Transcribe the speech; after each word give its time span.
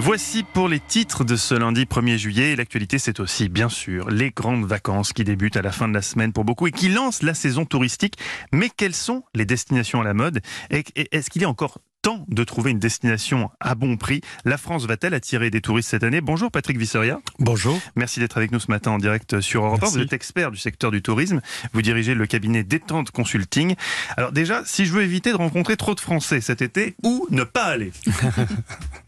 Voici 0.00 0.44
pour 0.44 0.68
les 0.68 0.78
titres 0.78 1.24
de 1.24 1.34
ce 1.34 1.56
lundi 1.56 1.82
1er 1.82 2.16
juillet. 2.16 2.54
L'actualité, 2.54 3.00
c'est 3.00 3.18
aussi, 3.18 3.48
bien 3.48 3.68
sûr, 3.68 4.08
les 4.08 4.30
grandes 4.30 4.64
vacances 4.64 5.12
qui 5.12 5.24
débutent 5.24 5.56
à 5.56 5.62
la 5.62 5.72
fin 5.72 5.88
de 5.88 5.94
la 5.94 6.02
semaine 6.02 6.32
pour 6.32 6.44
beaucoup 6.44 6.68
et 6.68 6.70
qui 6.70 6.88
lancent 6.88 7.24
la 7.24 7.34
saison 7.34 7.64
touristique. 7.64 8.14
Mais 8.52 8.70
quelles 8.74 8.94
sont 8.94 9.24
les 9.34 9.44
destinations 9.44 10.00
à 10.00 10.04
la 10.04 10.14
mode? 10.14 10.40
Est-ce 10.70 11.30
qu'il 11.30 11.42
est 11.42 11.46
encore 11.46 11.78
temps 12.02 12.24
de 12.28 12.44
trouver 12.44 12.70
une 12.70 12.78
destination 12.78 13.50
à 13.60 13.74
bon 13.74 13.96
prix. 13.96 14.20
La 14.44 14.58
France 14.58 14.86
va-t-elle 14.86 15.14
attirer 15.14 15.50
des 15.50 15.60
touristes 15.60 15.90
cette 15.90 16.02
année? 16.04 16.20
Bonjour 16.20 16.50
Patrick 16.50 16.78
Visseria. 16.78 17.20
Bonjour. 17.38 17.78
Merci 17.96 18.20
d'être 18.20 18.36
avec 18.36 18.52
nous 18.52 18.60
ce 18.60 18.70
matin 18.70 18.92
en 18.92 18.98
direct 18.98 19.40
sur 19.40 19.64
Europe 19.64 19.82
1. 19.82 19.86
Vous 19.88 19.98
êtes 19.98 20.12
expert 20.12 20.50
du 20.50 20.58
secteur 20.58 20.90
du 20.90 21.02
tourisme. 21.02 21.40
Vous 21.72 21.82
dirigez 21.82 22.14
le 22.14 22.26
cabinet 22.26 22.62
Détente 22.62 23.10
Consulting. 23.10 23.74
Alors 24.16 24.32
déjà, 24.32 24.62
si 24.64 24.86
je 24.86 24.92
veux 24.92 25.02
éviter 25.02 25.30
de 25.30 25.36
rencontrer 25.36 25.76
trop 25.76 25.94
de 25.94 26.00
Français 26.00 26.40
cet 26.40 26.62
été, 26.62 26.94
où 27.02 27.26
ne 27.30 27.44
pas 27.44 27.64
aller? 27.64 27.92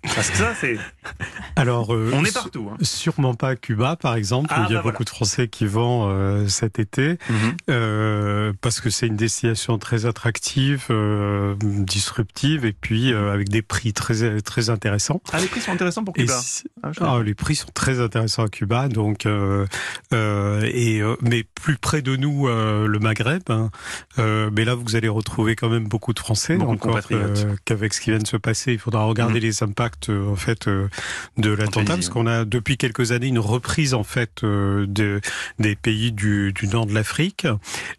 Parce 0.02 0.30
que 0.30 0.36
ça, 0.36 0.54
c'est... 0.60 0.78
Alors, 1.60 1.94
euh, 1.94 2.10
on 2.14 2.24
est 2.24 2.32
partout. 2.32 2.70
Hein. 2.72 2.78
Sûrement 2.80 3.34
pas 3.34 3.50
à 3.50 3.56
Cuba, 3.56 3.94
par 3.96 4.14
exemple, 4.14 4.50
où 4.50 4.56
ah, 4.56 4.64
il 4.66 4.72
y 4.72 4.76
a 4.76 4.78
bah 4.78 4.90
beaucoup 4.90 5.04
de 5.04 5.10
Français 5.10 5.46
qui 5.46 5.66
vont 5.66 6.08
euh, 6.08 6.48
cet 6.48 6.78
été, 6.78 7.18
mhm. 7.28 7.56
euh, 7.68 8.52
parce 8.62 8.80
que 8.80 8.88
c'est 8.88 9.06
une 9.06 9.16
destination 9.16 9.76
très 9.76 10.06
attractive, 10.06 10.86
disruptive, 11.60 12.64
et 12.64 12.72
puis 12.72 13.12
avec 13.12 13.50
des 13.50 13.60
prix 13.60 13.92
très 13.92 14.40
très 14.40 14.70
intéressants. 14.70 15.20
Ah, 15.32 15.40
les 15.40 15.48
prix 15.48 15.60
sont 15.60 15.72
intéressants 15.72 16.02
pour 16.02 16.14
Cuba. 16.14 16.40
Ah, 16.82 16.92
ah, 17.00 17.20
les 17.24 17.34
prix 17.34 17.56
sont 17.56 17.68
très 17.72 18.00
intéressants 18.00 18.44
à 18.44 18.48
Cuba, 18.48 18.88
donc 18.88 19.26
et 19.26 21.02
mais 21.20 21.44
plus 21.54 21.76
près 21.76 22.02
de 22.02 22.16
nous, 22.16 22.46
le 22.48 22.98
Maghreb. 22.98 23.42
Hein. 23.48 23.70
mais 24.16 24.64
là, 24.64 24.74
vous 24.74 24.96
allez 24.96 25.08
retrouver 25.08 25.56
quand 25.56 25.68
même 25.68 25.86
beaucoup 25.86 26.12
de 26.12 26.18
Français, 26.18 26.56
beaucoup 26.56 26.88
encore 26.88 27.00
qu'avec 27.64 27.94
ce 27.94 28.00
qui 28.00 28.10
vient 28.10 28.18
de 28.18 28.26
se 28.26 28.36
passer, 28.36 28.72
il 28.72 28.78
faudra 28.78 29.04
regarder 29.04 29.40
mhm. 29.40 29.46
les 29.46 29.62
impacts 29.62 30.10
en 30.10 30.36
fait 30.36 30.68
de 31.36 31.50
l'attentat, 31.50 31.94
parce 31.94 32.08
qu'on 32.08 32.26
a 32.26 32.44
depuis 32.44 32.76
quelques 32.76 33.12
années 33.12 33.28
une 33.28 33.38
reprise 33.38 33.94
en 33.94 34.04
fait 34.04 34.42
euh, 34.44 34.86
de, 34.86 35.20
des 35.58 35.76
pays 35.76 36.12
du, 36.12 36.52
du 36.52 36.68
nord 36.68 36.86
de 36.86 36.94
l'Afrique, 36.94 37.46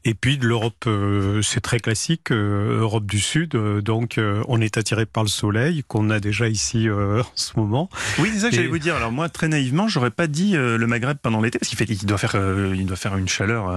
et 0.06 0.14
puis 0.14 0.38
de 0.38 0.48
l'Europe, 0.48 0.84
euh, 0.88 1.42
c'est 1.42 1.62
très 1.62 1.80
classique, 1.80 2.32
euh, 2.32 2.80
Europe 2.80 3.06
du 3.06 3.20
Sud, 3.20 3.56
donc 3.56 4.20
on 4.48 4.62
est 4.62 4.78
attiré 4.78 5.06
par 5.06 5.24
le 5.24 5.30
soleil 5.30 5.84
qu'on 5.88 6.09
a 6.09 6.20
déjà 6.20 6.48
ici 6.48 6.88
en 6.90 7.24
ce 7.36 7.54
moment. 7.58 7.90
Oui, 8.20 8.30
c'est 8.34 8.40
ça 8.40 8.50
que 8.50 8.56
j'allais 8.56 8.68
vous 8.72 8.80
dire. 8.80 8.96
Alors 8.96 9.12
moi, 9.12 9.30
très 9.30 9.48
naïvement, 9.48 9.88
j'aurais 9.88 10.12
pas 10.12 10.28
dit 10.28 10.54
le 10.54 10.86
Maghreb 10.88 11.18
pendant 11.22 11.42
l'été, 11.42 11.60
parce 11.60 11.70
qu'il 11.70 11.78
fait, 11.78 11.86
il 11.86 12.06
doit 12.06 12.18
faire, 12.18 12.36
il 12.74 12.86
doit 12.86 12.98
faire 12.98 13.18
une 13.18 13.28
chaleur 13.28 13.70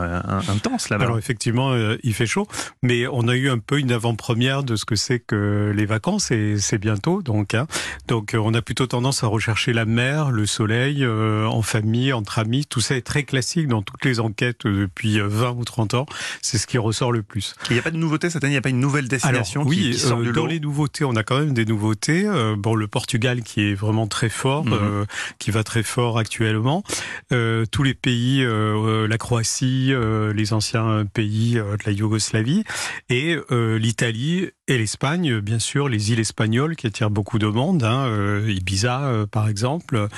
intense 0.49 0.89
là-bas. 0.89 1.05
Alors 1.05 1.19
effectivement, 1.19 1.75
il 2.03 2.15
fait 2.15 2.27
chaud, 2.27 2.47
mais 2.83 3.07
on 3.07 3.29
a 3.29 3.35
eu 3.35 3.51
un 3.51 3.59
peu 3.59 3.79
une 3.79 3.93
avant-première 3.93 4.63
de 4.63 4.77
ce 4.77 4.85
que 4.85 4.97
c'est 4.97 5.21
que 5.21 5.73
les 5.75 5.87
vacances, 5.87 6.31
et 6.31 6.59
c'est 6.59 6.79
bientôt, 6.79 7.23
donc, 7.23 7.55
hein. 7.55 7.67
donc 8.09 8.35
on 8.39 8.55
a 8.55 8.63
plutôt 8.63 8.87
tendance 8.87 9.25
à 9.25 9.27
rechercher 9.27 9.73
la 9.73 9.85
mer, 9.85 10.31
le 10.31 10.47
soleil, 10.47 11.05
euh, 11.05 11.47
en 11.47 11.63
famille, 11.63 12.13
entre 12.13 12.39
amis. 12.39 12.67
Tout 12.67 12.81
ça 12.81 12.97
est 12.97 13.03
très 13.03 13.25
classique 13.25 13.69
dans 13.69 13.83
toutes 13.83 14.05
les 14.05 14.21
enquêtes 14.21 14.67
depuis 14.67 15.19
20 15.21 15.51
ou 15.53 15.65
30 15.65 15.95
ans. 15.95 16.07
C'est 16.43 16.59
ce 16.59 16.67
qui 16.67 16.79
ressort 16.79 17.13
le 17.13 17.23
plus. 17.23 17.55
Il 17.71 17.75
n'y 17.75 17.79
a 17.79 17.83
pas 17.83 17.91
de 17.91 17.97
nouveauté 17.97 18.31
cette 18.31 18.45
année, 18.45 18.53
il 18.53 18.55
n'y 18.55 18.59
a 18.59 18.63
pas 18.63 18.71
une 18.71 18.81
nouvelle 18.81 19.09
destination 19.09 19.63
Alors, 19.63 19.71
oui, 19.71 19.95
sort 19.95 20.21
euh, 20.21 20.33
dans 20.33 20.47
les 20.47 20.61
nouveautés, 20.61 21.05
on 21.05 21.17
a 21.17 21.23
quand 21.23 21.39
même 21.39 21.55
des 21.55 21.65
nouveautés. 21.65 22.27
Euh, 22.27 22.57
bon, 22.57 22.75
le 22.75 22.87
Portugal 22.87 23.43
qui 23.43 23.63
est 23.63 23.75
vraiment 23.75 24.07
très 24.07 24.29
fort, 24.29 24.65
mhm. 24.85 25.07
qui 25.39 25.51
va 25.51 25.65
très 25.65 25.83
fort 25.83 26.19
actuellement. 26.19 26.83
tous 27.31 27.83
les 27.83 27.95
pays, 27.95 28.45
la 28.45 29.19
Croatie, 29.19 29.93
les 30.35 30.53
anciens 30.53 31.05
pays 31.13 31.55
de 31.55 31.85
la 31.85 31.93
Yougoslavie 31.93 32.65
et 33.09 33.37
l'Italie 33.51 34.51
et 34.67 34.79
l'Espagne, 34.79 35.41
bien 35.41 35.59
sûr, 35.59 35.89
les 35.89 36.13
îles 36.13 36.21
espagnoles 36.21 36.77
qui 36.77 36.87
attirent 36.87 37.11
beaucoup 37.11 37.39
de 37.39 37.47
monde, 37.47 37.83
hein, 37.83 38.07
euh, 38.07 38.51
Ibiza 38.51 39.03
euh, 39.03 39.27
par 39.27 39.49
exemple, 39.49 40.09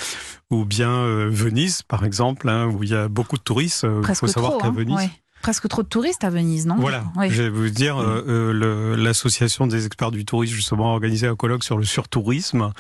ou 0.50 0.64
bien 0.64 0.90
euh, 0.90 1.28
Venise 1.30 1.82
par 1.82 2.04
exemple, 2.04 2.48
hein, 2.48 2.66
où 2.66 2.84
il 2.84 2.90
y 2.90 2.94
a 2.94 3.08
beaucoup 3.08 3.36
de 3.36 3.42
touristes. 3.42 3.86
Il 4.08 4.14
faut 4.14 4.26
savoir 4.26 4.58
qu'à 4.58 4.68
hein, 4.68 4.72
Venise 4.72 5.10
presque 5.46 5.68
trop 5.68 5.84
de 5.84 5.86
touristes 5.86 6.24
à 6.24 6.30
Venise, 6.30 6.66
non? 6.66 6.74
Voilà. 6.74 7.04
Je 7.28 7.44
vais 7.44 7.48
vous 7.50 7.70
dire, 7.70 7.98
euh, 8.00 8.96
l'association 8.96 9.68
des 9.68 9.86
experts 9.86 10.10
du 10.10 10.24
tourisme 10.24 10.56
justement 10.56 10.90
a 10.90 10.94
organisé 10.94 11.28
un 11.28 11.36
colloque 11.36 11.62
sur 11.62 11.78
le 11.78 11.84
surtourisme 11.84 12.72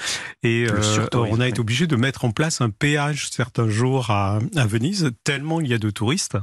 et 0.42 0.66
on 1.14 1.38
a 1.38 1.46
été 1.46 1.60
obligé 1.60 1.86
de 1.86 1.94
mettre 1.94 2.24
en 2.24 2.32
place 2.32 2.60
un 2.60 2.70
péage 2.70 3.28
certains 3.30 3.68
jours 3.68 4.10
à, 4.10 4.40
à 4.56 4.66
Venise 4.66 5.12
tellement 5.22 5.60
il 5.60 5.68
y 5.68 5.74
a 5.74 5.78
de 5.78 5.90
touristes. 5.90 6.36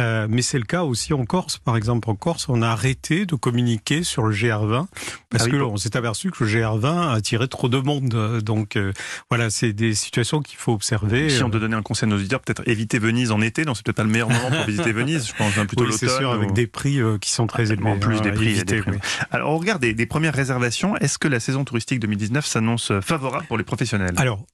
Euh, 0.00 0.26
mais 0.30 0.42
c'est 0.42 0.58
le 0.58 0.64
cas 0.64 0.82
aussi 0.82 1.12
en 1.12 1.24
Corse. 1.24 1.58
Par 1.58 1.76
exemple, 1.76 2.08
en 2.08 2.14
Corse, 2.14 2.48
on 2.48 2.62
a 2.62 2.68
arrêté 2.68 3.26
de 3.26 3.34
communiquer 3.34 4.02
sur 4.02 4.22
le 4.22 4.34
GR20 4.34 4.86
parce 5.28 5.44
ah 5.44 5.50
que 5.50 5.56
on 5.56 5.76
s'est 5.76 5.96
aperçu 5.96 6.30
que 6.30 6.44
le 6.44 6.50
GR20 6.50 7.14
attirait 7.14 7.48
trop 7.48 7.68
de 7.68 7.78
monde. 7.78 8.40
Donc 8.42 8.76
euh, 8.76 8.92
voilà, 9.28 9.50
c'est 9.50 9.72
des 9.72 9.94
situations 9.94 10.40
qu'il 10.40 10.56
faut 10.56 10.72
observer. 10.72 11.28
Si 11.28 11.42
on 11.42 11.48
doit 11.48 11.60
donner 11.60 11.76
un 11.76 11.82
conseil 11.82 12.08
à 12.08 12.10
nos 12.10 12.16
auditeurs, 12.16 12.40
peut-être 12.40 12.66
éviter 12.66 12.98
Venise 12.98 13.30
en 13.30 13.40
été. 13.42 13.64
Donc 13.64 13.76
c'est 13.76 13.84
peut-être 13.84 13.96
pas 13.96 14.04
le 14.04 14.10
meilleur 14.10 14.30
moment 14.30 14.50
pour 14.50 14.64
visiter 14.64 14.92
Venise. 15.00 15.28
Je 15.28 15.34
pense 15.34 15.49
plutôt 15.66 15.84
oui, 15.84 15.92
C'est 15.92 16.08
sûr, 16.08 16.32
avec 16.32 16.52
des 16.52 16.66
prix 16.66 17.00
euh, 17.00 17.18
qui 17.18 17.30
sont 17.30 17.46
très 17.46 17.72
élevés. 17.72 17.88
En 17.88 17.98
plus 17.98 18.18
hein, 18.18 18.20
des 18.20 18.32
prix, 18.32 18.50
éviter, 18.50 18.82
Alors 19.30 19.52
on 19.52 19.58
regarde 19.58 19.80
des, 19.80 19.94
des 19.94 20.06
premières 20.06 20.34
réservations. 20.34 20.96
Est-ce 20.96 21.18
que 21.18 21.28
la 21.28 21.40
saison 21.40 21.64
touristique 21.64 22.00
2019 22.00 22.44
s'annonce 22.46 22.92
favorable 23.00 23.46
pour 23.46 23.58
les 23.58 23.64
professionnels? 23.64 24.14
Alors, 24.16 24.44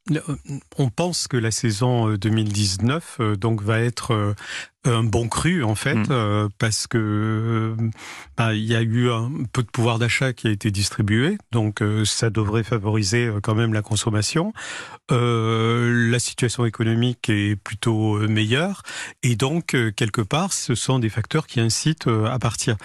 on 0.76 0.90
pense 0.90 1.28
que 1.28 1.36
la 1.36 1.50
saison 1.50 2.14
2019 2.14 3.20
donc 3.38 3.62
va 3.62 3.80
être 3.80 4.34
un 4.84 5.02
bon 5.02 5.28
cru 5.28 5.64
en 5.64 5.74
fait, 5.74 5.94
mm. 5.94 6.06
euh, 6.10 6.48
parce 6.58 6.86
que 6.86 6.98
euh, 6.98 7.90
bah, 8.36 8.54
il 8.54 8.64
y 8.64 8.74
a 8.74 8.82
eu 8.82 9.10
un 9.10 9.30
peu 9.52 9.62
de 9.62 9.68
pouvoir 9.68 9.98
d'achat 9.98 10.32
qui 10.32 10.48
a 10.48 10.50
été 10.50 10.70
distribué, 10.70 11.38
donc 11.52 11.82
euh, 11.82 12.04
ça 12.04 12.30
devrait 12.30 12.62
favoriser 12.62 13.30
quand 13.42 13.54
même 13.54 13.72
la 13.72 13.82
consommation. 13.82 14.52
la 15.10 16.18
situation 16.18 16.64
économique 16.66 17.28
est 17.28 17.56
plutôt 17.56 18.18
meilleure, 18.28 18.82
et 19.22 19.36
donc 19.36 19.76
quelque 19.96 20.22
part, 20.22 20.52
ce 20.52 20.74
sont 20.74 20.98
des 20.98 21.08
facteurs 21.08 21.46
qui 21.46 21.60
incitent 21.60 22.08
à 22.08 22.38
partir. 22.38 22.76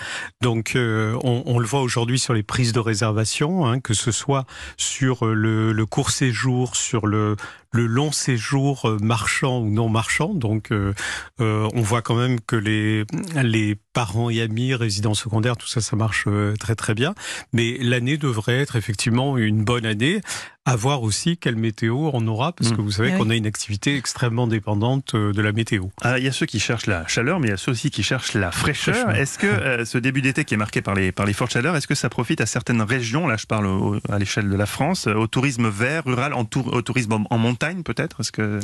Donc 0.42 0.74
on, 0.76 1.44
on, 1.46 1.60
le 1.60 1.66
voit 1.66 1.82
aujourd'hui 1.82 2.20
sur 2.20 2.34
les 2.34 2.44
prises 2.44 2.74
de 2.74 2.80
réservation, 2.80 3.66
hein, 3.66 3.80
que 3.80 3.94
ce 3.94 4.12
soit 4.12 4.46
sur 4.78 5.26
le, 5.26 5.72
le 5.72 5.86
court 5.86 6.12
séjour, 6.12 6.76
sur 6.76 7.08
le 7.08 7.36
le 7.72 7.86
long 7.88 8.12
séjour 8.12 8.86
euh, 8.86 8.98
marchand 9.02 9.60
ou 9.60 9.70
non 9.70 9.90
marchand. 9.90 10.34
Donc, 10.34 10.72
euh, 10.72 10.94
euh, 11.40 11.70
on 11.74 11.82
voit 11.82 12.02
quand 12.02 12.16
même 12.16 12.40
que 12.42 12.56
les, 12.56 13.06
les 13.42 13.76
parents 13.94 14.30
et 14.30 14.42
amis, 14.42 14.76
résidents 14.76 15.14
secondaires, 15.14 15.58
tout 15.58 15.68
ça, 15.68 15.82
ça 15.82 15.96
marche 15.96 16.28
très 16.60 16.76
très 16.76 16.94
bien. 16.94 17.16
Mais 17.54 17.78
l'année 17.80 18.18
devrait 18.18 18.60
être 18.60 18.76
effectivement 18.76 19.38
une 19.38 19.64
bonne 19.64 19.86
année 19.86 20.22
à 20.66 20.76
voir 20.76 21.02
aussi 21.02 21.38
quelle 21.38 21.56
météo 21.56 22.12
on 22.14 22.28
aura, 22.28 22.54
parce 22.54 22.72
que 22.72 22.82
hmm. 22.82 22.86
vous 22.86 22.92
savez 22.92 23.12
eh 23.16 23.18
qu'on 23.18 23.32
a 23.32 23.36
une 23.36 23.48
activité 23.48 23.98
extrêmement 23.98 24.46
dépendante 24.46 25.16
euh, 25.16 25.34
de 25.34 25.42
la 25.42 25.54
météo. 25.54 25.86
Ah, 26.02 26.20
il 26.20 26.24
y 26.24 26.28
a 26.28 26.32
ceux 26.32 26.46
qui 26.46 26.60
cherchent 26.60 26.86
la 26.86 27.08
chaleur, 27.08 27.40
mais 27.40 27.48
il 27.48 27.50
y 27.50 27.54
a 27.54 27.58
ceux 27.58 27.72
aussi 27.72 27.90
qui 27.90 28.04
cherchent 28.04 28.36
la 28.36 28.52
fraîcheur. 28.52 29.10
Est-ce 29.10 29.40
que 29.40 29.48
euh, 29.48 29.86
ce 29.86 29.98
début 29.98 30.22
d'été 30.22 30.46
qui 30.46 30.54
est 30.54 30.58
marqué 30.58 30.84
par 30.84 30.94
les, 30.94 31.12
par 31.12 31.26
les 31.26 31.34
fortes 31.34 31.54
chaleurs, 31.54 31.76
est-ce 31.76 31.88
que 31.88 31.96
ça 31.96 32.10
profite 32.10 32.42
à 32.42 32.46
certaines 32.46 32.84
régions, 32.84 33.28
là 33.28 33.38
je 33.38 33.48
parle 33.48 34.00
à 34.08 34.20
l'échelle 34.20 34.50
de 34.50 34.56
la 34.56 34.68
France, 34.68 35.08
au 35.08 35.26
tourisme 35.26 35.68
vert, 35.68 36.04
rural, 36.06 36.34
en 36.34 36.48
au 36.56 36.82
tourisme 36.84 37.26
en, 37.28 37.38
montagne 37.40 37.82
peut-être? 37.82 38.20
Est-ce 38.20 38.32
que... 38.32 38.60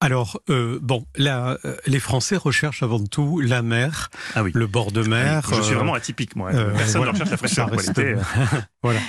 Alors, 0.00 0.40
euh, 0.48 0.78
bon, 0.80 1.04
les 1.86 2.00
Français 2.00 2.36
recherchent 2.36 2.82
avant 2.82 3.04
tout 3.04 3.40
la 3.40 3.60
mer, 3.60 4.08
ah 4.34 4.42
oui. 4.42 4.50
le 4.54 4.66
bord 4.66 4.92
de 4.92 5.02
mer. 5.02 5.42
je 5.54 5.60
suis 5.60 5.74
vraiment 5.74 5.94
atypique, 5.94 6.36
moi. 6.36 6.52
Personne 6.52 7.02
ne 7.02 7.08
recherche 7.08 7.30
la 7.30 7.36
fraîcheur. 7.36 7.70
voilà. 8.82 9.00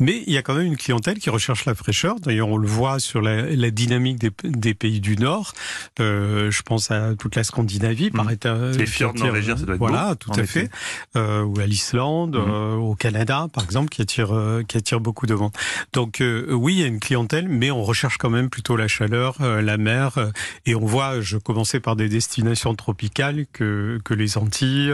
Mais 0.00 0.24
il 0.26 0.32
y 0.32 0.38
a 0.38 0.42
quand 0.42 0.54
même 0.54 0.66
une 0.66 0.76
clientèle 0.76 1.18
qui 1.18 1.30
recherche 1.30 1.67
la 1.68 1.74
fraîcheur. 1.74 2.20
D'ailleurs, 2.20 2.48
on 2.48 2.56
le 2.56 2.68
voit 2.68 2.98
sur 2.98 3.20
la, 3.20 3.42
la 3.42 3.70
dynamique 3.70 4.18
des, 4.18 4.30
des, 4.44 4.74
pays 4.74 5.00
du 5.00 5.16
Nord. 5.16 5.52
Euh, 6.00 6.50
je 6.50 6.62
pense 6.62 6.90
à 6.90 7.14
toute 7.14 7.36
la 7.36 7.44
Scandinavie, 7.44 8.10
par 8.10 8.30
état. 8.30 8.56
Les 8.76 8.86
fjords 8.86 9.14
norvégiens, 9.14 9.56
ça 9.56 9.64
doit 9.64 9.74
être 9.74 9.78
Voilà, 9.78 10.14
tout 10.18 10.32
à 10.34 10.44
fait. 10.44 10.70
Euh, 11.16 11.42
ou 11.42 11.58
à 11.60 11.66
l'Islande, 11.66 12.36
mmh. 12.36 12.50
euh, 12.50 12.74
au 12.74 12.94
Canada, 12.94 13.48
par 13.52 13.64
exemple, 13.64 13.88
qui 13.88 14.02
attire, 14.02 14.34
euh, 14.34 14.62
qui 14.66 14.76
attire 14.76 15.00
beaucoup 15.00 15.26
de 15.26 15.34
monde. 15.34 15.52
Donc 15.92 16.20
euh, 16.20 16.52
oui, 16.52 16.74
il 16.74 16.80
y 16.80 16.82
a 16.84 16.86
une 16.86 17.00
clientèle, 17.00 17.48
mais 17.48 17.70
on 17.70 17.82
recherche 17.82 18.18
quand 18.18 18.30
même 18.30 18.50
plutôt 18.50 18.76
la 18.76 18.88
chaleur, 18.88 19.36
la 19.40 19.76
mer. 19.76 20.18
et 20.66 20.74
on 20.74 20.84
voit, 20.84 21.20
je 21.20 21.36
commençais 21.36 21.80
par 21.80 21.96
des 21.96 22.08
destinations 22.08 22.74
tropicales 22.74 23.46
que, 23.52 24.00
que 24.04 24.14
les 24.14 24.38
Antilles, 24.38 24.92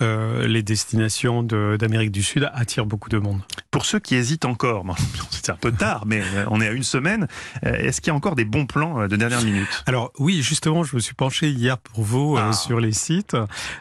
les 0.00 0.62
destinations 0.62 1.42
d'Amérique 1.42 2.12
du 2.12 2.22
Sud 2.22 2.50
attirent 2.54 2.86
beaucoup 2.86 3.08
de 3.08 3.18
monde. 3.18 3.40
Pour 3.70 3.86
ceux 3.86 3.98
qui 3.98 4.14
hésitent 4.14 4.44
encore, 4.44 4.84
c'est 5.30 5.50
un 5.50 5.56
peu 5.56 5.72
tard 5.72 5.93
mais 6.06 6.20
euh, 6.20 6.44
on 6.50 6.60
est 6.60 6.68
à 6.68 6.72
une 6.72 6.82
semaine. 6.82 7.28
Euh, 7.64 7.74
est-ce 7.74 8.00
qu'il 8.00 8.10
y 8.10 8.12
a 8.12 8.14
encore 8.14 8.34
des 8.34 8.44
bons 8.44 8.66
plans 8.66 9.00
euh, 9.00 9.08
de 9.08 9.16
dernière 9.16 9.42
minute? 9.42 9.68
Alors 9.86 10.12
oui, 10.18 10.42
justement, 10.42 10.84
je 10.84 10.96
me 10.96 11.00
suis 11.00 11.14
penché 11.14 11.48
hier 11.48 11.78
pour 11.78 12.02
vous 12.04 12.36
ah. 12.38 12.52
sur 12.52 12.80
les 12.80 12.92
sites 12.92 13.36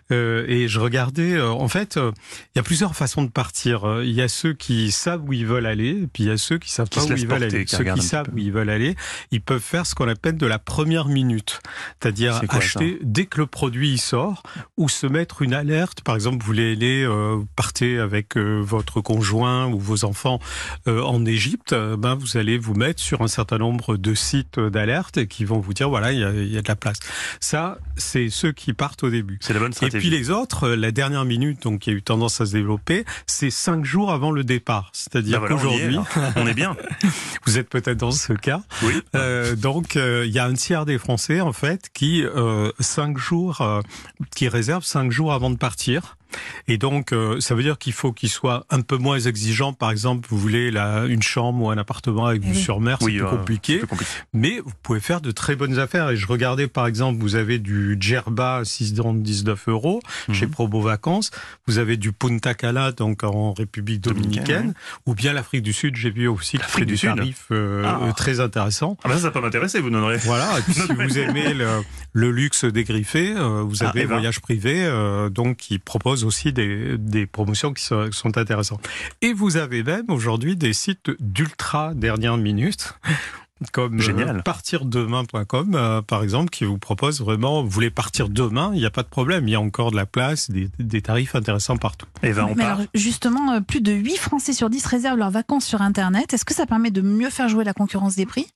et 0.10 0.68
je 0.68 0.80
regardais. 0.80 1.42
en 1.42 1.68
fait, 1.68 1.98
il 1.98 2.58
y 2.58 2.60
a 2.60 2.64
plusieurs 2.64 2.96
façons 2.96 3.24
de 3.24 3.30
partir. 3.30 4.02
Il 4.04 4.12
y 4.12 4.22
a 4.22 4.28
ceux 4.28 4.54
qui 4.54 4.92
savent 4.92 5.24
où 5.28 5.34
ils 5.34 5.46
veulent 5.46 5.66
aller, 5.66 6.08
puis 6.14 6.24
il 6.24 6.30
y 6.30 6.32
a 6.32 6.38
ceux 6.38 6.58
qui 6.58 6.72
savent 6.72 6.90
pas 6.90 7.04
où 7.04 7.14
ils 7.14 7.28
veulent 7.28 7.44
aller. 7.44 7.66
Ceux 7.68 7.84
qui 7.84 8.02
savent 8.02 8.28
où 8.34 8.38
ils 8.38 8.52
veulent 8.52 8.70
aller, 8.70 8.96
ils 9.32 9.42
peuvent 9.42 9.62
faire 9.62 9.86
ce 9.86 9.96
qu'on 9.96 10.08
appelle 10.08 10.38
de 10.38 10.46
la 10.46 10.60
première 10.60 11.08
minute, 11.08 11.62
c'est-à-dire 12.02 12.42
acheter 12.50 13.00
dès 13.02 13.26
que 13.26 13.40
le 13.40 13.48
produit 13.48 13.98
sort 13.98 14.44
ou 14.78 14.90
se 14.90 15.08
mettre 15.08 15.42
une 15.42 15.54
alerte. 15.54 16.02
Par 16.02 16.16
exemple, 16.16 16.38
vous 16.42 16.48
voulez 16.48 16.74
aller, 16.74 17.08
partez 17.56 17.98
avec 18.00 18.38
votre 18.38 19.02
conjoint 19.02 19.68
ou 19.68 19.80
vos 19.80 20.06
enfants 20.06 20.40
en 20.86 21.26
Égypte 21.26 21.74
ben, 22.04 22.16
vous 22.16 22.36
allez 22.36 22.58
vous 22.58 22.74
mettre 22.74 23.02
sur 23.02 23.22
un 23.22 23.30
certain 23.30 23.58
nombre 23.58 23.96
de 23.96 24.14
sites 24.14 24.60
d'alerte 24.60 25.26
qui 25.26 25.46
vont 25.46 25.62
vous 25.62 25.74
dire 25.74 25.88
voilà, 25.88 26.12
il 26.12 26.20
y, 26.20 26.24
a, 26.26 26.34
y 26.34 26.58
a 26.58 26.62
de 26.62 26.68
la 26.68 26.76
place. 26.76 27.00
Ça, 27.40 27.78
c'est 27.96 28.30
ceux 28.30 28.52
qui 28.52 28.74
partent 28.74 29.04
au 29.04 29.10
début. 29.10 29.38
C'est 29.40 29.54
la 29.54 29.62
bonne 29.62 29.72
stratégie. 29.72 29.96
Et 29.96 30.00
puis 30.02 30.10
les 30.10 30.30
autres, 30.30 30.68
la 30.72 30.92
dernière 30.92 31.24
minute, 31.24 31.64
donc 31.64 31.80
qui 31.80 31.92
a 31.92 31.94
eu 31.94 32.02
tendance 32.02 32.42
à 32.42 32.46
se 32.46 32.52
développer, 32.52 33.06
c'est 33.26 33.50
cinq 33.50 33.86
jours 33.86 34.12
avant 34.12 34.32
le 34.32 34.44
départ. 34.44 34.90
C'est-à-dire 34.92 35.40
bah 35.40 35.48
qu'aujourd'hui, 35.48 35.98
on, 36.36 36.46
est 36.46 36.54
bien. 36.54 36.76
vous 37.46 37.58
êtes 37.58 37.70
peut-être 37.70 38.00
dans 38.00 38.12
ce 38.12 38.34
cas. 38.34 38.62
Oui. 38.82 39.02
Euh, 39.16 39.56
donc 39.56 39.96
il 39.96 40.32
y 40.32 40.40
a 40.40 40.46
un 40.46 40.54
tiers 40.56 40.86
des 40.86 40.98
Français 40.98 41.40
en 41.40 41.54
fait 41.54 41.90
qui 41.94 42.26
cinq 42.82 43.18
jours, 43.18 43.66
qui 44.36 44.50
réservent 44.50 44.84
cinq 44.84 45.10
jours 45.10 45.32
avant 45.32 45.52
de 45.52 45.58
partir. 45.58 46.18
Et 46.68 46.78
donc, 46.78 47.12
euh, 47.12 47.40
ça 47.40 47.56
veut 47.56 47.64
dire 47.64 47.78
qu'il 47.78 47.94
faut 47.94 48.14
qu'il 48.14 48.30
soit 48.30 48.66
un 48.70 48.82
peu 48.82 48.98
moins 48.98 49.20
exigeant. 49.20 49.74
Par 49.74 49.92
exemple, 49.92 50.28
vous 50.30 50.38
voulez 50.38 50.72
la, 50.72 51.06
une 51.06 51.22
chambre 51.22 51.66
ou 51.66 51.70
un 51.70 51.78
appartement 51.78 52.26
avec 52.26 52.44
vue 52.44 52.56
sur 52.56 52.80
mer, 52.80 52.98
c'est 53.02 53.06
plus, 53.08 53.24
compliqué, 53.24 53.82
Mais 54.34 54.60
vous 54.60 54.72
pouvez 54.82 55.00
faire 55.00 55.22
de 55.22 55.32
très 55.32 55.56
bonnes 55.56 55.80
affaires. 55.80 56.10
Et 56.10 56.18
je 56.18 56.28
regardais, 56.28 56.68
par 56.68 56.88
exemple, 56.88 57.20
vous 57.20 57.36
avez 57.36 57.60
du 57.60 57.98
Djerba 58.00 58.58
à 58.58 58.62
6,19 58.64 59.58
euros 59.68 60.02
mhm. 60.28 60.36
chez 60.36 60.48
Probo 60.48 60.82
Vacances. 60.82 61.32
Vous 61.68 61.78
avez 61.78 61.98
du 61.98 62.12
Punta 62.12 62.54
Cana, 62.54 62.92
donc 62.92 63.24
en 63.24 63.54
République 63.54 64.02
dominicaine. 64.02 64.74
Ou 65.06 65.16
bien 65.16 65.34
l'Afrique 65.34 65.64
du 65.64 65.74
Sud, 65.74 65.96
j'ai 65.96 66.12
vu 66.12 66.28
aussi 66.28 66.58
que 66.58 66.66
c'est 66.68 66.86
du 66.86 66.98
tarif 66.98 67.48
euh, 67.52 67.84
ah. 67.86 68.14
très 68.16 68.40
intéressant. 68.40 68.98
Ah 69.04 69.10
ben 69.10 69.16
ça, 69.16 69.24
ça 69.24 69.32
peut 69.32 69.42
m'intéresser, 69.42 69.82
vous 69.82 69.90
donnerez. 69.90 70.18
Voilà. 70.18 70.60
Et 70.60 70.62
puis, 70.62 70.74
si 70.74 70.94
vous 70.94 71.18
aimez 71.18 71.54
le, 71.54 71.82
le 72.14 72.32
luxe 72.32 72.66
dégriffé, 72.66 73.34
euh, 73.36 73.64
vous 73.64 73.84
ah, 73.84 73.90
avez 73.90 74.06
Voyage 74.06 74.40
Privé, 74.40 74.90
donc 75.32 75.58
qui 75.58 75.80
propose 75.80 76.23
aussi 76.24 76.54
des, 76.54 76.98
des 76.98 77.26
promotions 77.26 77.74
qui 77.74 77.84
sont, 77.84 78.12
sont, 78.12 78.38
intéressantes. 78.38 78.88
Et 79.22 79.34
vous 79.34 79.58
avez 79.58 79.84
même 79.84 80.10
aujourd'hui 80.10 80.56
des 80.56 80.74
sites 80.74 81.12
d'ultra 81.20 81.94
dernière 81.94 82.38
minute 82.38 82.96
comme 83.72 84.00
Génial. 84.00 84.38
Euh, 84.38 84.42
partirdemain.com 84.42 85.76
euh, 85.76 86.02
par 86.02 86.24
exemple 86.24 86.50
qui 86.50 86.66
vous 86.66 86.78
propose 86.78 87.22
vraiment 87.22 87.64
vous 87.64 87.70
voulez 87.70 87.92
partir 87.92 88.28
demain 88.28 88.72
il 88.74 88.80
n'y 88.80 88.86
a 88.86 88.90
pas 88.90 89.04
de 89.04 89.08
problème 89.08 89.48
il 89.48 89.52
y 89.52 89.56
a 89.56 89.62
encore 89.62 89.92
de 89.92 89.96
la 89.96 90.06
place 90.06 90.50
des, 90.50 90.70
des 90.80 91.02
tarifs 91.02 91.36
intéressants 91.36 91.78
partout 91.78 92.08
et 92.24 92.34
ben 92.34 92.48
on 92.50 92.56
Mais 92.56 92.66
alors, 92.66 92.82
justement 92.94 93.54
euh, 93.54 93.60
plus 93.62 93.80
de 93.80 93.94
8 93.94 94.18
Français 94.18 94.54
sur 94.54 94.70
10 94.70 94.86
réservent 94.86 95.18
leurs 95.18 95.32
vacances 95.32 95.66
sur 95.66 95.82
internet 95.82 96.34
est-ce 96.34 96.46
que 96.46 96.54
ça 96.54 96.66
permet 96.66 96.92
de 96.92 97.02
mieux 97.02 97.30
faire 97.30 97.48
jouer 97.48 97.64
la 97.64 97.74
concurrence 97.74 98.16
des 98.16 98.26
prix? 98.26 98.48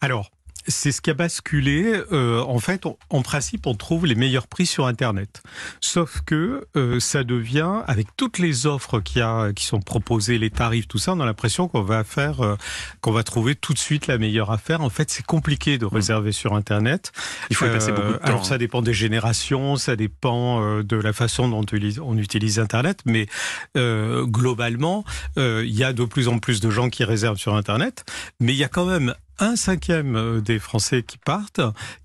Alors 0.00 0.30
c'est 0.66 0.92
ce 0.92 1.00
qui 1.00 1.10
a 1.10 1.14
basculé. 1.14 2.00
Euh, 2.12 2.40
en 2.42 2.58
fait, 2.58 2.84
en 2.86 3.22
principe, 3.22 3.66
on 3.66 3.74
trouve 3.74 4.06
les 4.06 4.14
meilleurs 4.14 4.46
prix 4.46 4.66
sur 4.66 4.86
Internet. 4.86 5.42
Sauf 5.80 6.20
que 6.24 6.66
euh, 6.76 7.00
ça 7.00 7.24
devient, 7.24 7.82
avec 7.86 8.08
toutes 8.16 8.38
les 8.38 8.66
offres 8.66 9.00
qui, 9.00 9.20
a, 9.20 9.52
qui 9.52 9.64
sont 9.64 9.80
proposées, 9.80 10.38
les 10.38 10.50
tarifs, 10.50 10.88
tout 10.88 10.98
ça, 10.98 11.12
on 11.12 11.20
a 11.20 11.26
l'impression 11.26 11.68
qu'on 11.68 11.82
va 11.82 12.04
faire, 12.04 12.40
euh, 12.40 12.56
qu'on 13.00 13.12
va 13.12 13.22
trouver 13.22 13.54
tout 13.54 13.72
de 13.72 13.78
suite 13.78 14.06
la 14.06 14.18
meilleure 14.18 14.50
affaire. 14.50 14.80
En 14.80 14.90
fait, 14.90 15.10
c'est 15.10 15.24
compliqué 15.24 15.78
de 15.78 15.86
mmh. 15.86 15.88
réserver 15.88 16.32
sur 16.32 16.54
Internet. 16.54 17.12
Il 17.50 17.56
faut 17.56 17.66
y 17.66 17.70
passer 17.70 17.92
beaucoup 17.92 18.12
de 18.12 18.18
temps. 18.18 18.24
Alors, 18.24 18.46
ça 18.46 18.58
dépend 18.58 18.82
des 18.82 18.94
générations, 18.94 19.76
ça 19.76 19.96
dépend 19.96 20.82
de 20.82 20.96
la 20.96 21.12
façon 21.12 21.48
dont 21.48 21.64
on 22.02 22.18
utilise 22.18 22.58
Internet, 22.58 23.00
mais 23.04 23.26
globalement, 23.76 25.04
il 25.36 25.70
y 25.70 25.84
a 25.84 25.92
de 25.92 26.04
plus 26.04 26.28
en 26.28 26.38
plus 26.38 26.60
de 26.60 26.70
gens 26.70 26.90
qui 26.90 27.04
réservent 27.04 27.38
sur 27.38 27.54
Internet, 27.56 28.04
mais 28.40 28.52
il 28.52 28.58
y 28.58 28.64
a 28.64 28.68
quand 28.68 28.86
même 28.86 29.14
un 29.40 29.56
cinquième 29.56 30.16
euh, 30.16 30.40
des 30.40 30.58
Français 30.58 31.02
qui 31.02 31.18
partent 31.18 31.60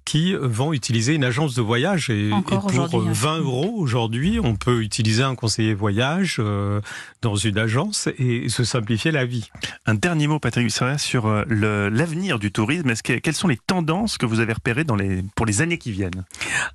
qui 0.05 0.35
vont 0.39 0.71
utiliser 0.71 1.15
une 1.15 1.23
agence 1.23 1.55
de 1.55 1.61
voyage. 1.61 2.09
Et, 2.11 2.29
pour 2.47 2.69
20 2.69 3.27
hein. 3.27 3.39
euros 3.39 3.73
aujourd'hui, 3.77 4.39
on 4.41 4.55
peut 4.55 4.81
utiliser 4.83 5.23
un 5.23 5.35
conseiller 5.35 5.73
voyage 5.73 6.37
euh, 6.39 6.79
dans 7.21 7.35
une 7.35 7.57
agence 7.57 8.07
et 8.19 8.47
se 8.47 8.63
simplifier 8.63 9.11
la 9.11 9.25
vie. 9.25 9.49
Un 9.87 9.95
dernier 9.95 10.27
mot, 10.27 10.39
Patrick 10.39 10.71
sur 10.97 11.25
euh, 11.25 11.43
l'avenir 11.89 12.37
du 12.37 12.51
tourisme. 12.51 12.89
Est-ce 12.89 13.01
que, 13.01 13.13
quelles 13.13 13.35
sont 13.35 13.47
les 13.47 13.57
tendances 13.57 14.17
que 14.17 14.25
vous 14.25 14.39
avez 14.39 14.53
repérées 14.53 14.83
dans 14.83 14.95
les, 14.95 15.23
pour 15.35 15.45
les 15.45 15.61
années 15.61 15.79
qui 15.79 15.91
viennent? 15.91 16.23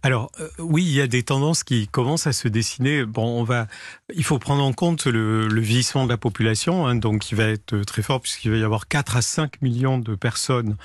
Alors, 0.03 0.33
oui, 0.59 0.83
il 0.83 0.93
y 0.93 1.01
a 1.01 1.07
des 1.07 1.23
tendances 1.23 1.63
qui 1.63 1.87
commencent 1.87 2.27
à 2.27 2.33
se 2.33 2.49
dessiner. 2.49 3.05
Bon, 3.05 3.41
on 3.41 3.45
va, 3.45 3.69
il 4.15 4.25
faut 4.25 4.39
prendre 4.39 4.65
en 4.65 4.73
compte 4.73 5.07
le, 5.07 5.47
le 5.47 5.61
vieillissement 5.61 6.05
de 6.05 6.11
la 6.11 6.17
population, 6.17 6.87
hein, 6.87 6.97
donc 6.97 7.21
qui 7.21 7.35
va 7.37 7.45
être 7.45 7.79
très 7.83 8.03
fort 8.03 8.21
puisqu'il 8.21 8.51
va 8.51 8.57
y 8.57 8.65
avoir 8.65 8.89
4 8.89 9.17
à 9.17 9.23
5 9.23 9.63
millions 9.63 9.99
de 9.99 10.15
personnes 10.15 10.77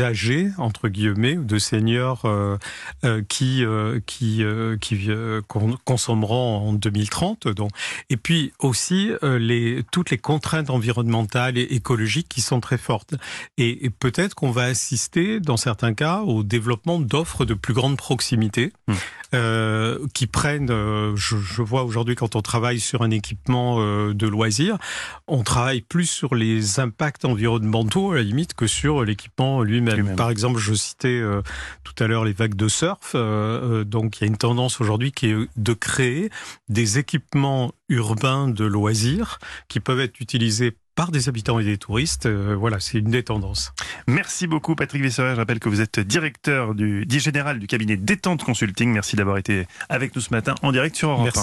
âgés 0.00 0.50
entre 0.58 0.88
guillemets 0.88 1.36
ou 1.36 1.44
de 1.44 1.58
seniors 1.58 2.22
euh, 2.24 2.56
euh, 3.04 3.22
qui 3.28 3.64
euh, 3.64 4.00
qui 4.06 4.42
qui 4.80 5.08
consommeront 5.84 6.68
en 6.68 6.72
2030 6.72 7.48
donc. 7.48 7.70
Et 8.10 8.16
puis 8.16 8.52
aussi 8.58 9.10
les 9.22 9.84
toutes 9.92 10.10
les 10.10 10.18
contraintes 10.18 10.70
environnementales 10.70 11.58
et 11.58 11.62
écologiques 11.62 12.28
qui 12.28 12.40
sont 12.40 12.60
très 12.60 12.78
fortes. 12.78 13.14
Et, 13.58 13.90
peut-être 13.98 14.34
qu'on 14.34 14.50
va 14.50 14.64
assister 14.64 15.40
dans 15.40 15.56
certains 15.56 15.94
cas 15.94 16.20
au 16.20 16.42
développement 16.42 16.98
d'offres 16.98 17.44
de 17.44 17.54
plus 17.54 17.74
grande 17.74 17.96
proximité 17.96 18.72
mmh. 18.88 18.94
Euh, 19.34 19.98
qui 20.14 20.28
prennent, 20.28 20.70
euh, 20.70 21.16
je, 21.16 21.36
je, 21.36 21.60
vois 21.60 21.82
aujourd'hui 21.82 22.14
quand 22.14 22.36
on 22.36 22.42
travaille 22.42 22.78
sur 22.78 23.02
un 23.02 23.10
équipement 23.10 23.78
euh, 23.80 24.14
de 24.14 24.28
loisirs, 24.28 24.78
on 25.26 25.42
travaille 25.42 25.80
plus 25.80 26.06
sur 26.06 26.36
les 26.36 26.78
impacts 26.78 27.24
environnementaux 27.24 28.12
à 28.12 28.16
la 28.16 28.22
limite 28.22 28.54
que 28.54 28.68
sur 28.68 29.04
l'équipement 29.04 29.64
lui-même. 29.76 30.16
Par 30.16 30.30
exemple, 30.30 30.58
je 30.58 30.74
citais 30.74 31.22
tout 31.84 32.02
à 32.02 32.06
l'heure 32.06 32.24
les 32.24 32.32
vagues 32.32 32.54
de 32.54 32.68
surf, 32.68 33.14
donc 33.14 34.18
il 34.18 34.20
y 34.22 34.24
a 34.24 34.26
une 34.26 34.36
tendance 34.36 34.80
aujourd'hui 34.80 35.12
qui 35.12 35.30
est 35.30 35.36
de 35.56 35.72
créer 35.72 36.30
des 36.68 36.98
équipements 36.98 37.72
urbains 37.88 38.48
de 38.48 38.64
loisirs 38.64 39.38
qui 39.68 39.80
peuvent 39.80 40.00
être 40.00 40.20
utilisés 40.20 40.76
par 40.96 41.10
des 41.10 41.28
habitants 41.28 41.60
et 41.60 41.64
des 41.64 41.76
touristes. 41.78 42.26
Euh, 42.26 42.56
voilà, 42.58 42.80
c'est 42.80 42.98
une 42.98 43.10
des 43.10 43.22
tendances. 43.22 43.72
Merci 44.08 44.46
beaucoup 44.46 44.74
Patrick 44.74 45.02
Vesseret. 45.02 45.34
Je 45.34 45.36
rappelle 45.36 45.60
que 45.60 45.68
vous 45.68 45.82
êtes 45.82 46.00
directeur 46.00 46.74
du, 46.74 47.06
général 47.08 47.58
du 47.58 47.66
cabinet 47.66 47.96
Détente 47.96 48.42
Consulting. 48.42 48.90
Merci 48.90 49.14
d'avoir 49.14 49.36
été 49.36 49.66
avec 49.88 50.16
nous 50.16 50.22
ce 50.22 50.30
matin 50.30 50.54
en 50.62 50.72
direct 50.72 50.96
sur 50.96 51.10
Europe 51.10 51.24
Merci. 51.24 51.40